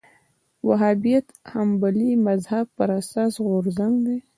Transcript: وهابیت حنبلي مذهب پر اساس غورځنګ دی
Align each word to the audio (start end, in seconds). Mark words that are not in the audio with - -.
وهابیت 0.67 1.27
حنبلي 1.51 2.11
مذهب 2.27 2.65
پر 2.77 2.89
اساس 2.99 3.33
غورځنګ 3.47 3.95
دی 4.05 4.17